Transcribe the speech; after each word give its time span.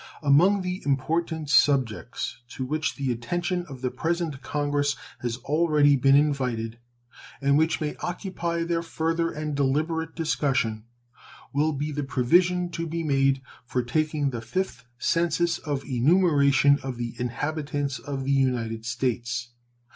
Among 0.23 0.63
the 0.63 0.81
important 0.83 1.47
subjects 1.51 2.39
to 2.55 2.65
which 2.65 2.95
the 2.95 3.11
attention 3.11 3.67
of 3.67 3.81
the 3.81 3.91
present 3.91 4.41
Congress 4.41 4.95
has 5.19 5.37
already 5.37 5.95
been 5.95 6.15
invited, 6.15 6.79
and 7.39 7.55
which 7.55 7.79
may 7.79 7.95
occupy 7.97 8.63
their 8.63 8.81
further 8.81 9.29
and 9.29 9.53
deliberate 9.53 10.15
discussion, 10.15 10.85
will 11.53 11.71
be 11.73 11.91
the 11.91 12.01
provision 12.01 12.71
to 12.71 12.87
be 12.87 13.03
made 13.03 13.43
for 13.63 13.83
taking 13.83 14.31
the 14.31 14.39
5th 14.41 14.85
census 14.97 15.59
of 15.59 15.83
enumeration 15.83 16.79
of 16.81 16.97
the 16.97 17.13
inhabitants 17.19 17.99
of 17.99 18.23
the 18.23 18.31
United 18.31 18.85
States. 18.87 19.49